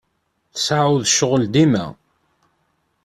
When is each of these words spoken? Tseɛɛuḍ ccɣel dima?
Tseɛɛuḍ 0.55 1.03
ccɣel 1.11 1.43
dima? 1.53 1.85